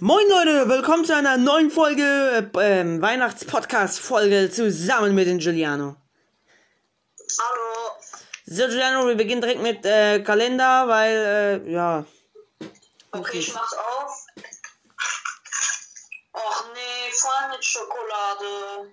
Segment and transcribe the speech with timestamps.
[0.00, 5.96] Moin Leute, willkommen zu einer neuen Folge, äh, ähm, Weihnachts-Podcast-Folge zusammen mit den Giuliano.
[7.40, 7.96] Hallo.
[8.46, 12.04] So Giuliano, wir beginnen direkt mit äh, Kalender, weil, äh, ja.
[13.10, 14.24] Okay, ich mach's auf.
[16.32, 18.92] Och nee, voll mit Schokolade.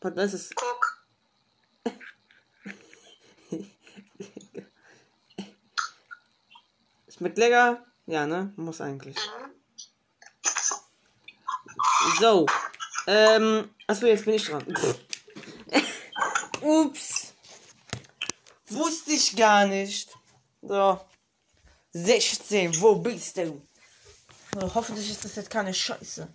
[0.00, 0.50] Was ist es?
[0.54, 1.06] Guck.
[7.16, 7.87] Schmeckt lecker?
[8.08, 8.52] Ja, ne?
[8.56, 9.16] Muss eigentlich.
[9.16, 9.52] Mhm.
[12.18, 12.46] So.
[13.06, 14.64] Ähm, achso, jetzt bin ich dran.
[16.62, 17.34] Ups.
[18.68, 20.08] Wusste ich gar nicht.
[20.62, 20.98] So.
[21.92, 23.60] 16, wo bist du?
[24.54, 26.28] So, hoffentlich ist das jetzt keine Scheiße.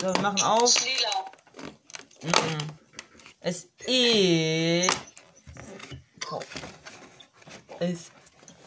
[0.00, 0.74] So, wir machen auf.
[0.84, 1.30] Lila.
[3.38, 4.96] Es ist.
[6.28, 6.40] Oh.
[7.78, 8.10] Es.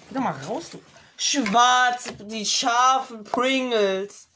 [0.08, 0.82] Geh doch mal raus, du.
[1.18, 4.28] Schwarz, die scharfen Pringles.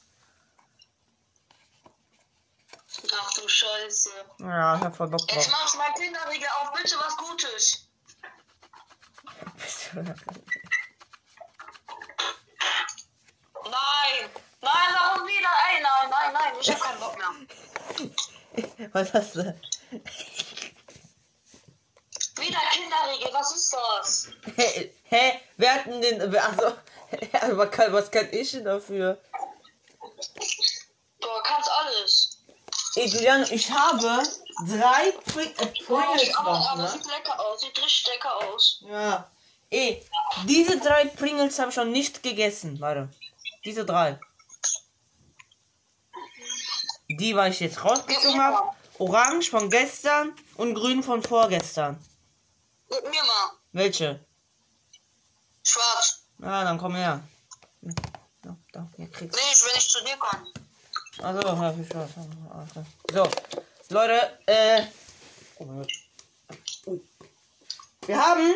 [3.14, 4.10] Ach du Scheiße.
[4.40, 5.60] Ja, ich hab voll Bock Jetzt drauf.
[5.60, 7.88] machst mein Kinderriegel auf, bitte was Gutes.
[13.64, 14.30] Nein.
[14.62, 15.50] Nein, warum wieder?
[15.70, 17.30] Ey, nein, nein, nein, ich hab keinen Bock mehr.
[18.94, 19.60] Was hast du?
[22.38, 24.28] Wieder Kinderriegel, was ist das?
[24.56, 24.92] Hä?
[25.04, 25.41] Hä?
[25.62, 26.36] Wer hat denn den.
[26.36, 26.74] Also.
[27.58, 29.20] Was kann, was kann ich denn dafür?
[31.20, 32.38] Du kannst alles.
[32.96, 34.24] Ey, Julian, ich habe
[34.66, 36.88] drei Pri äh, Pringles noch, aber ne?
[36.88, 38.84] sieht lecker aus, sieht richtig lecker aus.
[38.88, 39.30] Ja.
[39.70, 40.06] Ey,
[40.46, 42.80] diese drei Pringles habe ich schon nicht gegessen.
[42.80, 43.10] Warte.
[43.66, 44.18] Diese drei.
[47.10, 48.72] Die, weil ich jetzt rausgezogen habe.
[49.00, 52.02] Orange von gestern und grün von vorgestern.
[52.90, 53.52] Mit mir mal.
[53.74, 54.26] Welche?
[55.72, 56.24] Schwarz.
[56.40, 57.22] Ja, dann komm her.
[58.42, 60.52] Da, da, hier kriegst Nee, ich will nicht zu dir kommen.
[61.22, 62.10] Also, ja, viel Spaß.
[63.12, 63.30] So,
[63.90, 64.84] Leute, äh.
[65.58, 65.92] Oh mein Gott.
[66.88, 67.02] Ui.
[68.06, 68.54] Wir haben.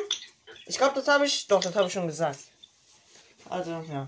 [0.65, 1.47] Ich glaube, das habe ich.
[1.47, 2.39] Doch, das habe ich schon gesagt.
[3.49, 4.07] Also, ja.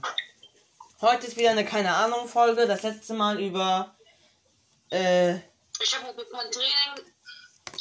[1.02, 2.66] Heute ist wieder eine keine Ahnung Folge.
[2.66, 3.96] Das letzte Mal über.
[4.90, 5.36] Äh.
[5.80, 7.14] Ich habe heute kein Training.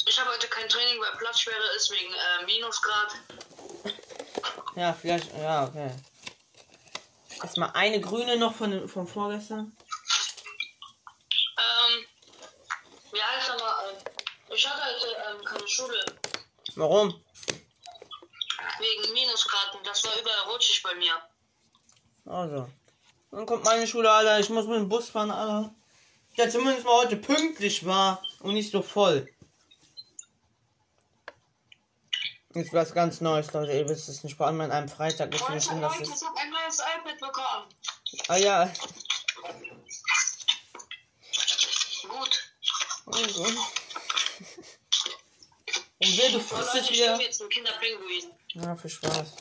[0.05, 3.15] Ich habe heute kein Training, weil Platzschwere ist wegen äh, Minusgrad.
[4.77, 5.35] Ja, vielleicht.
[5.35, 5.89] Ja, okay.
[7.41, 9.75] Erstmal eine grüne noch von, von vorgestern.
[11.57, 12.05] Ähm,
[13.11, 13.73] wie heißt er mal?
[14.53, 16.05] Ich hatte heute ähm, keine Schule
[16.75, 17.09] Warum?
[18.79, 19.79] wegen Minusgraden.
[19.83, 21.13] Das war überall rutschig bei mir.
[22.25, 22.69] Also.
[23.31, 24.39] Dann kommt meine Schule, Alter.
[24.39, 25.73] Ich muss mit dem Bus fahren, Alter.
[26.37, 29.27] Der zumindest mal heute pünktlich war und nicht so voll.
[32.57, 33.71] Jetzt was ganz Neues, Leute.
[33.71, 34.35] Ihr wisst es nicht.
[34.35, 36.21] Vor allem an einem Freitag ist nicht schlimm, dass Leute, es.
[36.21, 37.69] ich habe ein neues iPad bekommen.
[38.29, 38.73] Ah ja.
[42.09, 42.53] Gut.
[45.99, 48.31] Und wer du Oh, frisst Leute, es ich jetzt einen Kinderpinguin.
[48.53, 49.35] Ja, viel Spaß.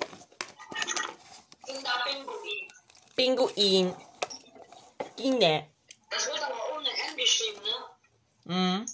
[1.64, 2.68] Kinderpinguin.
[3.16, 3.96] Pinguin.
[5.16, 5.66] Kinder.
[6.10, 8.54] Das wird aber ohne N geschrieben, ne?
[8.54, 8.86] Mhm.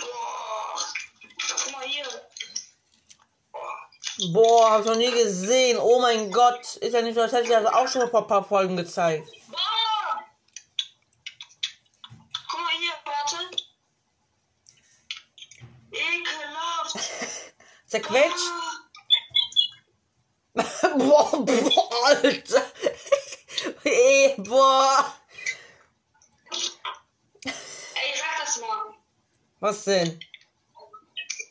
[0.00, 0.78] Boah.
[1.48, 2.06] Guck mal hier.
[4.74, 5.78] Boah, hab ich noch nie gesehen.
[5.78, 6.74] Oh mein Gott.
[6.76, 9.30] Ist ja nicht so, als hätte ich das auch schon vor ein paar Folgen gezeigt.
[9.48, 10.24] Boah.
[12.48, 13.36] Guck mal hier, warte.
[15.92, 16.98] Ekelhaft.
[17.86, 18.52] Zerquetscht.
[20.98, 22.62] boah, boah, Alter.
[23.84, 25.14] Ey, boah.
[27.44, 27.52] Ey,
[28.16, 28.94] sag das mal.
[29.60, 30.18] Was denn?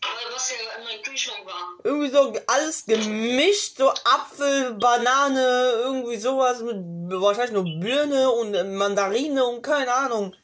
[0.01, 1.92] Weil was ja in meinem Kühlschrank war.
[2.03, 6.75] Irgendwie so alles gemischt, so Apfel, Banane, irgendwie sowas mit
[7.21, 10.35] wahrscheinlich nur Birne und Mandarine und keine Ahnung.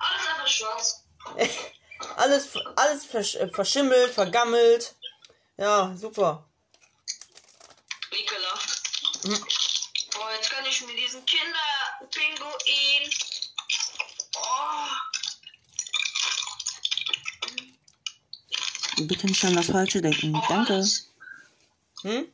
[0.00, 1.04] Alles einfach schwarz.
[2.16, 4.94] Alles, alles versch äh, verschimmelt, vergammelt.
[5.58, 6.48] Ja, super.
[8.10, 9.24] Ekelhaft.
[9.24, 9.46] Mhm.
[10.14, 13.10] Boah, jetzt kann ich mir diesen Kinderpinguin.
[14.34, 15.10] Oh.
[19.06, 20.34] Bitte nicht an das Falsche denken.
[20.34, 21.10] Auf Alles.
[22.02, 22.28] Hm?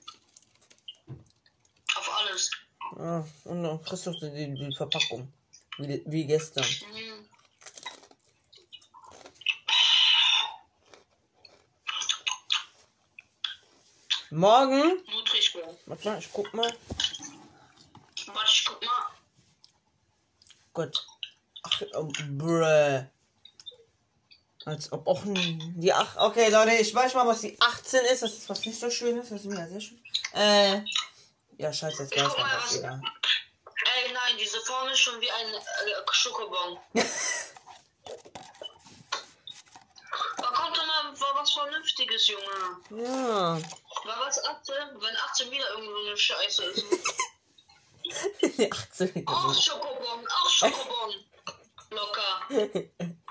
[1.96, 2.50] Auf alles.
[2.98, 5.32] Ja, und dann frisst du die, die Verpackung.
[5.78, 6.64] Wie, wie gestern.
[6.64, 7.26] Mhm.
[14.30, 15.02] Morgen.
[15.06, 15.76] Nutri-Score.
[15.86, 16.72] Warte, ich guck mal.
[18.26, 19.06] Warte, ich guck mal.
[20.72, 21.06] Gott.
[21.62, 23.06] Ach, oh, bruh.
[24.66, 26.18] Als ob auch die 8.
[26.18, 28.22] Okay, Leute, ich weiß mal, was die 18 ist.
[28.22, 29.28] Das ist was nicht so schönes.
[29.28, 30.02] Das ist mir ja sehr schön.
[30.32, 30.82] Äh.
[31.56, 33.00] Ja, scheiße, jetzt weiß man mal, das egal.
[33.00, 36.78] Ey, nein, diese Form ist schon wie ein äh, Schokobon.
[40.38, 43.02] Da kommt doch mal war was Vernünftiges, Junge.
[43.02, 43.58] Ja.
[44.04, 44.74] War was 18?
[45.00, 46.84] Wenn 18 wieder irgendwo eine Scheiße ist.
[48.58, 49.26] Die 18.
[49.26, 51.14] Auch Schokobon, auch Schokobon.
[51.90, 53.16] Locker.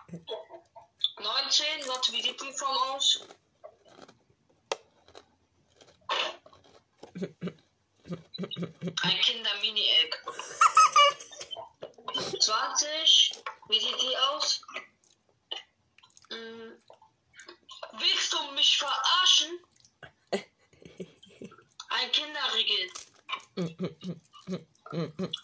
[1.57, 3.21] 19, warte, wie sieht die Form aus?
[9.01, 10.17] Ein Kinder-Mini-Egg.
[12.41, 14.61] 20, wie sieht die aus?
[16.29, 16.83] Hm.
[17.99, 19.59] Willst du mich verarschen?
[21.89, 22.91] Ein Kinderriegel.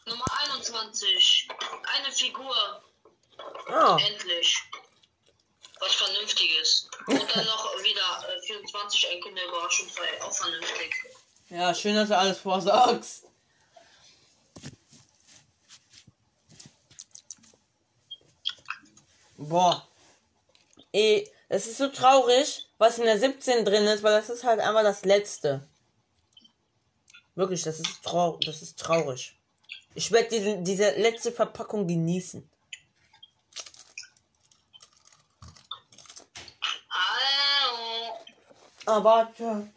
[0.06, 1.48] Nummer 21.
[1.96, 2.84] Eine Figur.
[3.70, 3.98] Oh.
[4.08, 4.62] Endlich.
[5.82, 6.88] Was Vernünftiges.
[7.08, 8.40] Und dann noch wieder äh,
[9.12, 10.22] 24 ein Kinderüberraschung frei.
[10.22, 10.94] Auch vernünftig.
[11.50, 13.26] Ja, schön, dass du alles vorsagst.
[19.38, 19.86] Boah.
[20.92, 24.60] Ey, es ist so traurig, was in der 17 drin ist, weil das ist halt
[24.60, 25.68] einfach das letzte.
[27.36, 29.38] Wirklich, das ist, trau das ist traurig.
[29.96, 32.48] Ich werde diese letzte Verpackung genießen.
[38.86, 39.72] Ah, warte.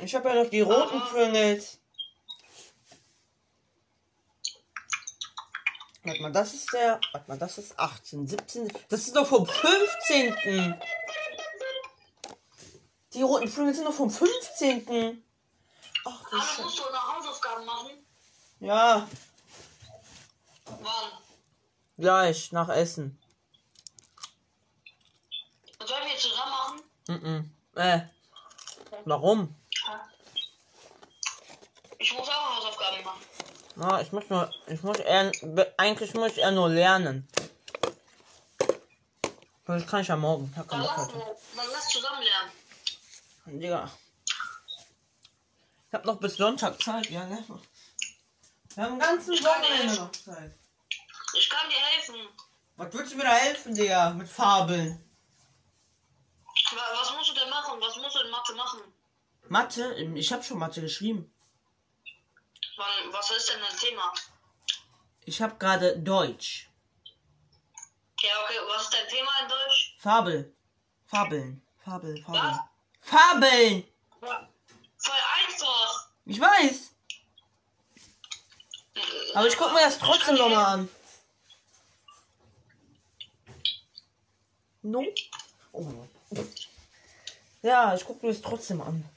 [0.00, 1.78] Ich habe ja noch die roten Pringles.
[6.04, 7.00] Warte mal, das ist der.
[7.12, 8.72] Warte mal, das ist 18, 17.
[8.88, 10.80] Das ist doch vom 15.
[13.14, 15.22] Die roten Pringles sind doch vom 15.
[16.04, 18.06] Ach, du Aber musst du noch Hausaufgaben machen?
[18.60, 19.08] Ja,
[20.64, 21.12] Wann?
[21.96, 23.18] gleich, nach Essen.
[25.84, 27.22] Sollen wir zusammen machen?
[27.22, 27.57] Mhm.
[27.78, 28.00] Äh.
[29.04, 29.54] Warum?
[31.98, 33.20] Ich muss auch Hausaufgaben machen.
[33.76, 34.50] Ja, ich muss nur.
[34.66, 35.30] Ich muss eher.
[35.76, 37.28] Eigentlich muss ich eher nur lernen.
[39.66, 40.52] Das kann ich ja morgen.
[40.56, 43.60] Komm, Dann lass, dann lass zusammen lernen.
[43.60, 43.90] Digga.
[45.88, 47.44] Ich hab noch bis Sonntag Zeit, ja, ne?
[48.74, 50.54] Wir haben ganzen Wochenende noch Zeit.
[51.34, 52.28] Ich kann dir helfen.
[52.76, 54.10] Was willst du mir da helfen, Digga?
[54.10, 55.04] Mit Fabeln.
[56.72, 57.80] Wa- Was musst du denn machen?
[57.80, 58.80] Was musst du in Mathe machen?
[59.50, 59.94] Mathe?
[60.14, 61.32] Ich hab schon Mathe geschrieben.
[62.76, 64.12] Wann, was ist denn dein Thema?
[65.24, 66.68] Ich hab gerade Deutsch.
[68.20, 68.58] Ja, okay.
[68.68, 69.96] Was ist dein Thema in Deutsch?
[69.98, 70.54] Fabel.
[71.06, 71.62] Fabeln.
[71.84, 72.40] Fabel, Fabel.
[72.40, 72.58] Was?
[73.00, 73.84] Fabeln!
[74.20, 75.16] Voll
[75.46, 76.08] einfach.
[76.26, 76.90] Ich weiß.
[79.34, 80.88] Aber ich guck mir das trotzdem nochmal an.
[84.82, 85.04] No?
[85.72, 86.06] Oh.
[87.62, 89.08] Ja, ich guck mir das trotzdem an.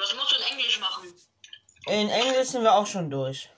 [0.00, 1.14] Was musst du in Englisch machen?
[1.86, 3.50] In Englisch sind wir auch schon durch.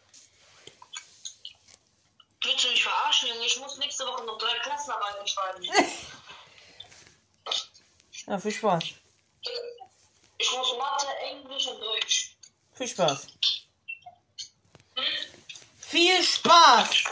[2.43, 3.47] Willst du mich verarschen, Junge?
[3.47, 5.65] Ich muss nächste Woche noch drei Klassenarbeiten schreiben.
[8.27, 8.85] Ja, viel Spaß.
[10.39, 12.37] Ich muss Mathe, Englisch und Deutsch.
[12.73, 13.27] Viel Spaß.
[15.81, 17.05] Viel Spaß!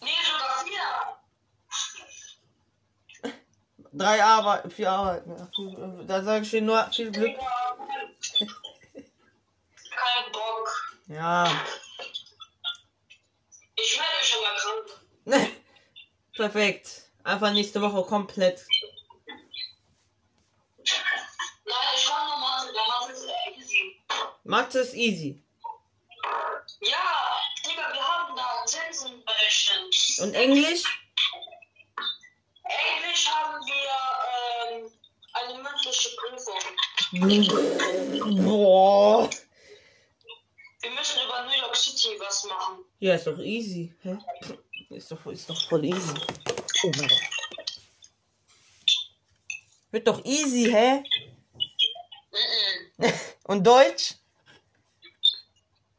[0.00, 0.64] Nee, sogar
[3.22, 3.32] vier.
[3.92, 5.36] Drei Arbeiten, vier Arbeiten.
[5.36, 5.48] Ja,
[6.04, 7.38] Da sage ich dir nur viel Glück.
[9.90, 10.96] Kein Bock.
[11.12, 11.44] Ja.
[13.76, 14.88] Ich melde mich schon mal krank.
[16.36, 17.02] Perfekt.
[17.22, 18.64] Einfach nächste Woche komplett.
[21.66, 22.72] Nein, ich kann nur Mathe.
[22.72, 24.02] Der Mathe ist äh, easy.
[24.44, 25.44] Mathe ist easy.
[26.80, 29.94] Ja, Digga, wir haben da Zinsen berechnet.
[30.20, 30.82] Und Englisch?
[32.64, 34.90] Englisch haben wir ähm,
[35.34, 36.62] eine mündliche Prüfung.
[38.46, 39.28] Boah.
[40.82, 42.84] Wir müssen über New York City was machen.
[42.98, 43.94] Ja, ist doch easy.
[44.02, 44.18] Hä?
[44.90, 46.14] Ist doch, ist doch voll easy.
[46.82, 47.20] Oh mein Gott.
[49.92, 51.04] Wird doch easy, hä?
[53.44, 54.14] Und Deutsch?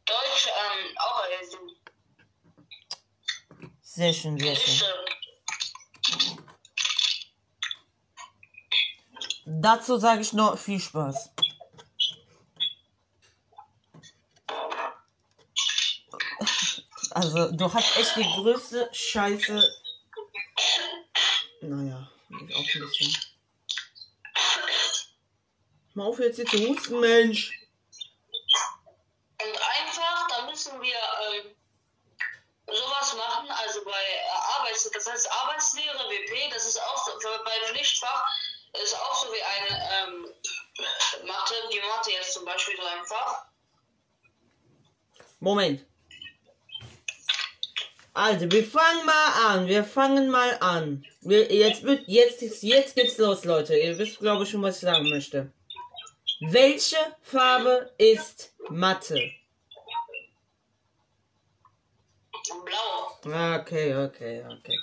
[0.05, 1.57] Deutsch ähm, auch easy.
[3.81, 4.81] Sehr schön, sehr schön.
[9.45, 11.31] Dazu sage ich nur viel Spaß.
[17.13, 19.63] Also, du hast echt die größte Scheiße.
[21.61, 23.17] Naja, ich auch ein bisschen.
[25.93, 27.51] Mal auf jetzt hier zu husten, Mensch.
[29.43, 30.95] Und einfach, da müssen wir
[31.35, 31.55] ähm,
[32.65, 37.11] sowas machen, also bei äh, Arbeits, das heißt Arbeitslehre, WP, das ist auch so,
[37.45, 38.25] bei Pflichtfach
[38.81, 40.33] ist auch so wie eine ähm,
[41.27, 43.45] Mathe, die Mathe jetzt zum Beispiel so ein Fach.
[45.39, 45.85] Moment.
[48.13, 49.67] Also, wir fangen mal an.
[49.67, 51.03] Wir fangen mal an.
[51.21, 53.75] Wir, jetzt wird, jetzt, ist- jetzt geht's los, Leute.
[53.75, 55.51] Ihr wisst, glaube ich, schon, was ich sagen möchte.
[56.41, 59.31] Welche Farbe ist Mathe?
[62.65, 63.55] Blau.
[63.59, 64.77] Okay, okay, okay.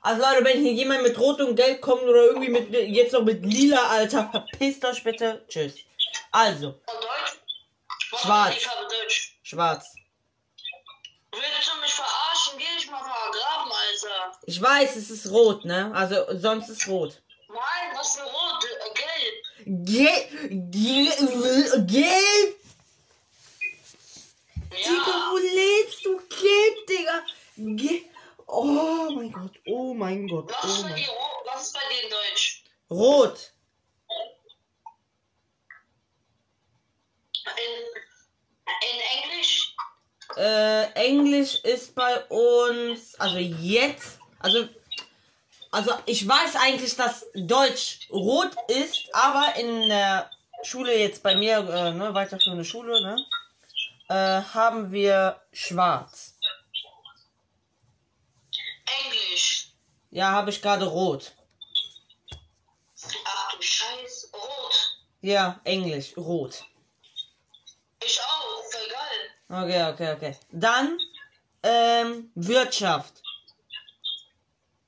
[0.00, 3.22] Also Leute, wenn hier jemand mit Rot und Gelb kommt oder irgendwie mit jetzt noch
[3.22, 5.44] mit Lila, Alter, verpisst euch bitte.
[5.48, 5.76] Tschüss.
[6.32, 6.80] Also,
[8.20, 8.56] Schwarz.
[8.56, 9.36] Ich habe Deutsch.
[9.44, 9.94] schwarz.
[14.44, 15.92] Ich weiß, es ist rot, ne?
[15.94, 17.22] Also sonst ist rot.
[17.48, 18.64] Nein, was für Rot?
[18.64, 19.86] Äh, gelb.
[19.86, 20.10] Ge
[20.70, 21.06] ge
[21.86, 22.56] gelb?
[24.70, 25.30] Digga, Ja.
[25.30, 26.16] wo lebst du?
[26.28, 27.24] Gelb, Digga.
[27.56, 28.02] Ge
[28.46, 31.46] oh mein Gott, oh mein Gott, Was oh ist bei mein dir Rot?
[31.46, 32.64] Was ist bei dir in Deutsch?
[32.90, 33.52] Rot.
[37.44, 37.74] In,
[38.90, 39.74] in Englisch?
[40.36, 44.68] Äh, Englisch ist bei uns, also jetzt, also,
[45.70, 50.30] also ich weiß eigentlich, dass Deutsch rot ist, aber in der
[50.62, 53.26] Schule jetzt bei mir, äh, ne, weiterführende Schule, ne,
[54.08, 56.34] äh, haben wir schwarz.
[59.04, 59.68] Englisch.
[60.10, 61.32] Ja, habe ich gerade rot.
[63.24, 64.30] Ach du Scheiß.
[64.32, 64.98] Rot.
[65.22, 66.64] Ja, Englisch, rot.
[68.04, 68.62] Ich auch.
[68.70, 69.64] Voll geil.
[69.64, 70.38] Okay, okay, okay.
[70.50, 70.98] Dann,
[71.62, 73.22] ähm, Wirtschaft.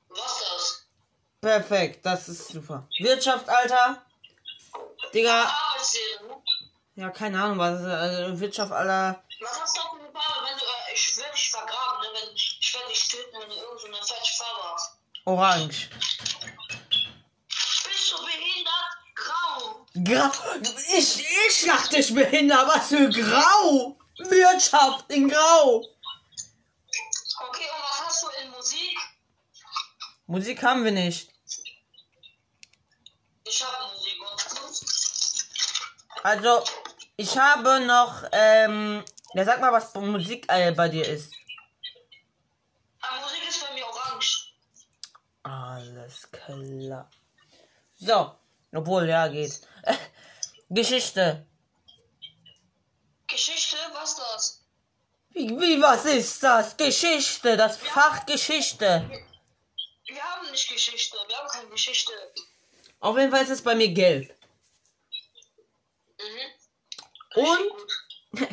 [0.08, 0.87] Was das?
[1.45, 2.89] Perfekt, das ist super.
[3.01, 4.03] Wirtschaft, Alter.
[5.13, 5.55] Digga,
[6.97, 9.23] ja, keine Ahnung, was, also Wirtschaft, Alter.
[9.43, 10.49] Was hast du eine Farbe?
[10.49, 12.09] Wenn du, äh, ich werde dich vergraben, ne?
[12.15, 14.97] Wenn, ich werde dich töten, wenn du irgendeine falsche Farbe hast.
[15.27, 15.91] Orange.
[17.49, 18.97] Bist du behindert?
[19.15, 19.87] Grau.
[20.03, 20.31] Grau.
[20.97, 23.99] Ich, ich dachte, ich behindert, was für Grau.
[24.17, 25.85] Wirtschaft in Grau.
[27.49, 28.97] Okay, und was hast du in Musik?
[30.27, 31.35] Musik haben wir nicht.
[31.47, 31.75] Ich habe Musik
[33.27, 33.43] und
[36.23, 36.64] Also,
[37.16, 41.32] ich habe noch, ähm, ja, sag mal, was für Musik äh, bei dir ist.
[43.00, 44.54] Ah, Musik ist bei mir orange.
[45.42, 47.11] Alles klar.
[47.96, 48.34] So,
[48.73, 49.61] obwohl, ja, geht.
[50.70, 51.46] Geschichte.
[53.26, 54.64] Geschichte, was das?
[55.30, 56.76] Wie, wie, was ist das?
[56.76, 59.08] Geschichte, das Fach Geschichte.
[60.06, 62.12] Wir haben nicht Geschichte, wir haben keine Geschichte.
[63.04, 64.34] Auf jeden Fall ist es bei mir gelb.
[66.18, 67.44] Mhm.
[67.44, 68.40] Und,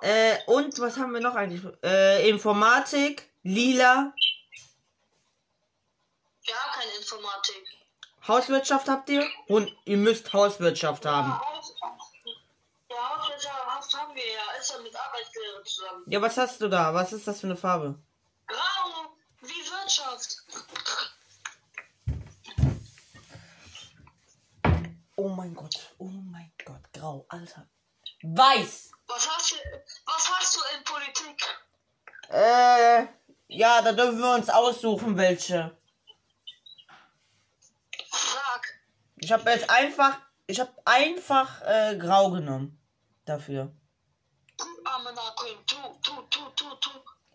[0.00, 1.62] äh, und was haben wir noch eigentlich?
[1.82, 4.14] Äh, Informatik, lila,
[6.54, 7.64] haben keine Informatik.
[8.26, 9.28] Hauswirtschaft habt ihr?
[9.48, 11.28] Und ihr müsst Hauswirtschaft haben.
[11.28, 11.74] Ja, Haus,
[12.88, 14.58] ja, Hauswirtschaft haben wir ja.
[14.58, 16.04] Ist ja mit Arbeitslehre zusammen.
[16.06, 16.94] Ja, was hast du da?
[16.94, 17.98] Was ist das für eine Farbe?
[18.46, 20.36] Grau, wie Wirtschaft.
[25.24, 27.68] Oh mein Gott, oh mein Gott, grau, Alter.
[28.24, 28.90] Weiß.
[29.06, 29.56] Was hast du,
[30.04, 31.40] was hast du in Politik?
[32.28, 33.06] Äh,
[33.46, 35.78] ja, da dürfen wir uns aussuchen, welche.
[38.10, 38.80] Sag.
[39.14, 42.76] Ich habe jetzt einfach, ich habe einfach äh, grau genommen.
[43.24, 43.72] Dafür.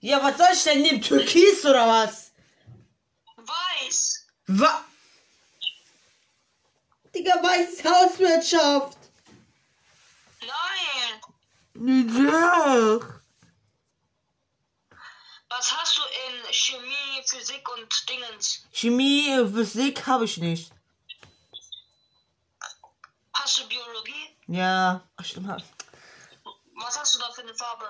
[0.02, 1.02] Ja, was soll ich denn nehmen?
[1.02, 2.34] Türkis oder was?
[3.38, 4.28] Weiß.
[4.48, 4.82] Was?
[7.18, 8.98] Digga, weiß ist Hauswirtschaft.
[10.42, 11.22] Nein.
[12.30, 13.00] Ja.
[15.50, 18.68] Was hast du in Chemie, Physik und Dingens?
[18.72, 20.72] Chemie, Physik habe ich nicht.
[23.34, 24.38] Hast du Biologie?
[24.48, 25.64] Ja, stimmt.
[26.76, 27.86] Was hast du da für eine Farbe?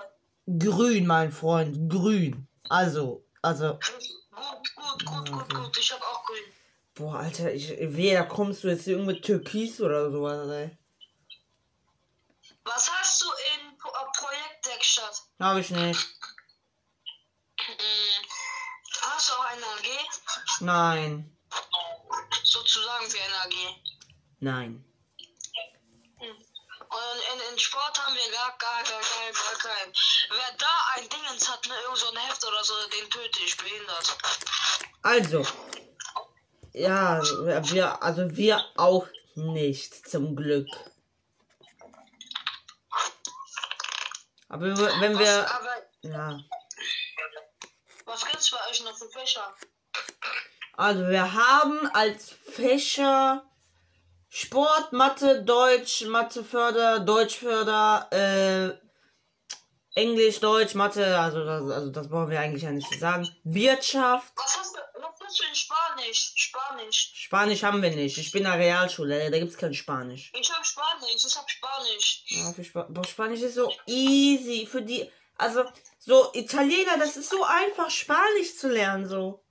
[0.45, 2.47] Grün, mein Freund, grün.
[2.69, 5.77] Also, also, Gut, gut, gut, gut, gut.
[5.77, 6.43] Ich habe auch grün.
[6.97, 10.77] Boah, Alter, ich, weh, da kommst du jetzt hier mit Türkis oder sowas, ey.
[12.63, 15.21] Was hast du in Pro äh, Projektwerkstatt?
[15.39, 15.99] Habe ich nicht.
[17.59, 17.75] Hm,
[19.01, 19.89] Hast du auch eine AG?
[20.59, 21.37] Nein,
[22.43, 23.81] Sozusagen wie eine AG.
[24.39, 24.83] nein.
[26.19, 26.35] Hm.
[26.89, 29.93] Und in, in Sport haben wir gar, gar, gar, gar, gar keinen.
[30.29, 33.57] Wer da ein Dingens hat, ne, irgend so ein Heft oder so, den töte ich,
[33.57, 34.17] behindert.
[35.03, 35.45] Also,
[36.79, 40.67] ja, wir, also wir auch nicht, zum Glück.
[44.49, 46.39] Aber wenn Was, wir, aber ja,
[48.05, 49.53] Was gibt's bei euch noch für Fächer?
[50.73, 53.43] Also wir haben als Fächer
[54.29, 62.39] Sport, Mathe, Deutsch, Matheförder, Deutschförder, äh, Englisch, Deutsch, Mathe, also das, also das brauchen wir
[62.39, 63.27] eigentlich ja nicht zu sagen.
[63.43, 64.66] Wirtschaft, Was
[65.37, 66.31] hast du, in Spanisch?
[66.35, 67.11] Spanisch.
[67.15, 68.17] Spanisch haben wir nicht.
[68.17, 70.31] Ich bin in der Realschule, da gibt's kein Spanisch.
[70.39, 72.23] Ich hab Spanisch, ich hab Spanisch.
[72.27, 75.63] Ja, für Spa Boah, Spanisch ist so easy für die, also
[75.99, 79.43] so Italiener, das ist so einfach Spanisch zu lernen so.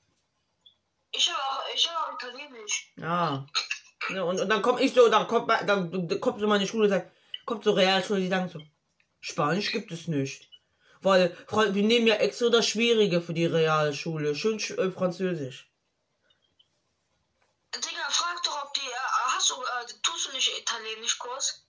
[1.12, 2.92] Ich hab auch, ich hab auch Italienisch.
[2.96, 3.46] Ja.
[4.10, 6.88] ja und, und dann komm ich so, dann kommt, dann, dann kommt so meine Schule
[6.88, 7.12] sagt,
[7.44, 8.60] kommt so Realschule, die sagen so,
[9.20, 10.50] Spanisch gibt es nicht.
[11.02, 14.34] Weil wir nehmen ja extra das Schwierige für die Realschule.
[14.34, 15.70] Schön sch- äh, Französisch.
[18.66, 21.64] Ob die, äh, hast du, äh, tust du nicht Italienischkurs?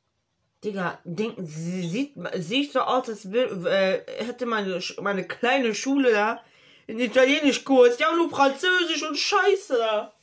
[0.64, 6.44] Digga, denken, sie sieht, sieht so aus, als äh, hätte meine, meine kleine Schule da
[6.88, 7.98] einen Italienischkurs.
[7.98, 10.14] Die haben nur Französisch und Scheiße da.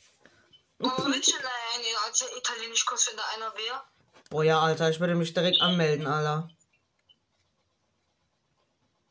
[0.79, 3.81] Aber willst du denn einen als Italienischkurs, wenn da einer wäre?
[4.29, 6.49] Boah, ja, Alter, ich würde mich direkt anmelden, Alter.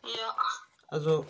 [0.04, 0.36] Ja.
[0.88, 1.26] Also,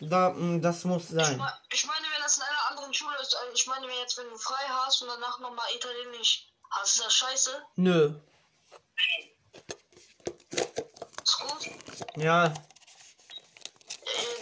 [0.00, 1.40] da, mh, das muss Ich sein.
[1.72, 4.28] Ich meine, wenn das in einer anderen Schule ist, äh, ich meine, wenn jetzt, wenn
[4.28, 7.62] du frei hast und danach nochmal Italienisch hast, ist das scheiße?
[7.76, 8.14] Nö.
[11.22, 11.66] Ist gut?
[12.16, 12.52] Ja, Äh,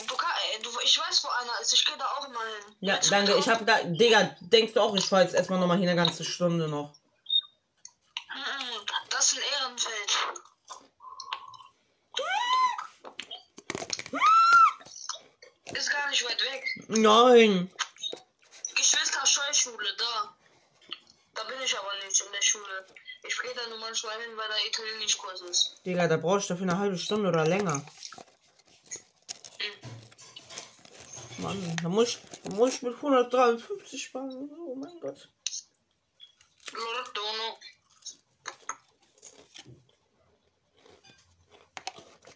[0.07, 2.77] du kann, äh, du, ich weiß, wo einer ist, ich gehe da auch mal hin.
[2.81, 3.35] ja, danke.
[3.37, 6.25] Ich hab da, Digga, denkst du auch, ich fahr jetzt erstmal nochmal hier eine ganze
[6.25, 6.93] Stunde noch.
[8.35, 10.13] Mhm, Das ist ein Ehrenfeld.
[15.73, 16.65] Ist gar nicht weit weg.
[16.99, 17.71] Nein.
[18.75, 20.37] Geschwister Scheuschule, da.
[21.35, 22.87] Da bin ich aber nicht in der Schule.
[23.27, 25.75] Ich gehe da nur manchmal hin, weil da Italienischkurs ist.
[25.87, 27.85] Digga, da brauchst du dafür eine halbe Stunde oder länger.
[31.39, 34.51] Mann, da muss ich, da muss ich mit 153 sparen.
[34.59, 35.29] Oh mein Gott.
[36.73, 37.59] Lordono.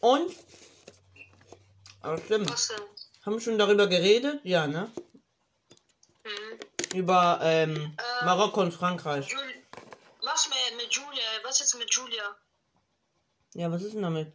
[0.00, 0.36] Und?
[2.00, 2.50] Aber stimmt.
[2.50, 2.95] Was denn?
[3.26, 4.40] Haben wir schon darüber geredet?
[4.44, 4.90] Ja, ne?
[6.24, 6.60] Mhm.
[6.94, 8.24] Über ähm, Äh.
[8.24, 9.28] Marokko und Frankreich.
[9.28, 9.62] Jul
[10.20, 11.22] was mit, mit Julia?
[11.44, 12.36] Was jetzt mit Julia?
[13.54, 14.32] Ja, was ist denn damit?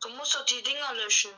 [0.00, 1.30] Du musst doch die Dinger löschen.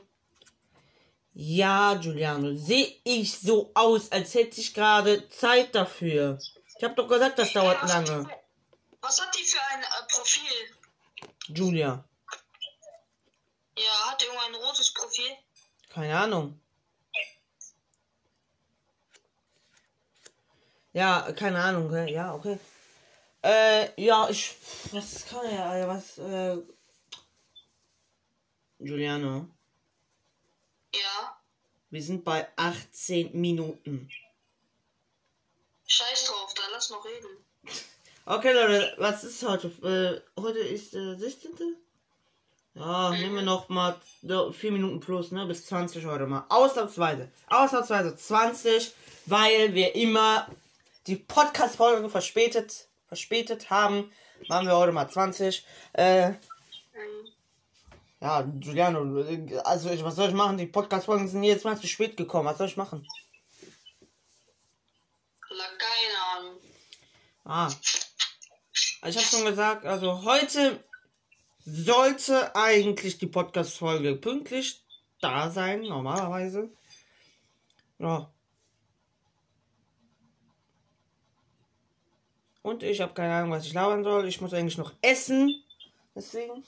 [1.34, 6.38] Ja, Giuliano, sehe ich so aus, als hätte ich gerade Zeit dafür.
[6.78, 8.24] Ich habe doch gesagt, das dauert was, hat lange.
[8.24, 8.34] die,
[9.00, 10.76] was hat die für ein äh, Profil?
[11.48, 12.04] Julia,
[13.76, 15.30] Ja, hat die irgendein rotes Profil?
[15.94, 16.60] Keine Ahnung.
[20.92, 22.58] Ja, keine Ahnung, ja, okay.
[23.42, 24.56] Äh, ja, ich.
[24.92, 26.62] Was kann er, äh, was, äh.
[28.78, 29.48] Giuliano,
[30.94, 31.40] Ja.
[31.90, 34.10] wir sind bei 18 Minuten.
[35.86, 37.28] Scheiß drauf, dann lass noch reden.
[38.26, 39.68] Okay, Leute, was ist heute?
[40.36, 41.76] Äh, heute ist der 16.
[42.76, 45.46] Ja, nehmen wir noch mal 4 Minuten plus, ne?
[45.46, 46.44] Bis 20 heute mal.
[46.48, 47.30] Ausnahmsweise.
[47.48, 48.92] Ausnahmsweise 20,
[49.26, 50.48] weil wir immer
[51.06, 54.10] die Podcast-Folgen verspätet, verspätet haben.
[54.48, 55.64] Machen wir heute mal 20.
[55.92, 56.32] Äh,
[58.20, 59.24] ja, Giuliano,
[59.62, 60.58] also ich, was soll ich machen?
[60.58, 62.48] Die Podcast-Folgen sind jetzt mal zu spät gekommen.
[62.48, 63.06] Was soll ich machen?
[65.48, 66.60] Keine Ahnung.
[67.44, 67.70] Ah.
[69.06, 70.82] Ich habe schon gesagt, also heute
[71.64, 74.82] sollte eigentlich die Podcast-Folge pünktlich
[75.20, 76.70] da sein, normalerweise.
[77.98, 78.30] Ja.
[82.62, 84.26] Und ich habe keine Ahnung, was ich labern soll.
[84.26, 85.62] Ich muss eigentlich noch essen.
[86.14, 86.64] Deswegen.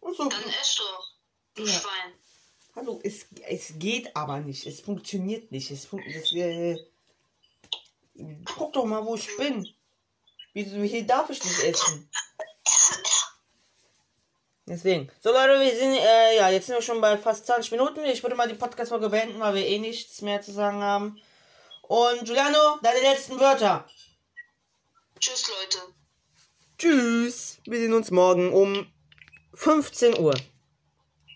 [0.00, 0.28] Und so.
[0.28, 1.12] Dann ess doch.
[1.54, 1.72] Du Ja.
[1.72, 2.12] Schwein.
[2.76, 4.66] Hallo, es, es geht aber nicht.
[4.66, 5.70] Es funktioniert nicht.
[5.70, 6.78] Es fun das, äh,
[8.44, 9.68] guck doch mal, wo ich bin.
[10.52, 12.08] Wieso hier darf ich nicht essen?
[14.68, 15.10] Deswegen.
[15.20, 18.04] So Leute, wir sind, äh, ja, jetzt sind wir schon bei fast 20 Minuten.
[18.04, 21.18] Ich würde mal die Podcast-Folge beenden, weil wir eh nichts mehr zu sagen haben.
[21.82, 23.88] Und Giuliano, deine letzten Wörter.
[25.18, 25.78] Tschüss, Leute.
[26.76, 27.58] Tschüss.
[27.64, 28.86] Wir sehen uns morgen um
[29.54, 30.34] 15 Uhr.